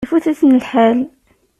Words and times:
Ifut-iten 0.05 0.55
lḥal. 0.61 0.99